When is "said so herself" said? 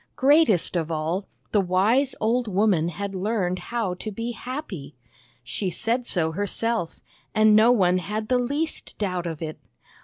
5.69-7.01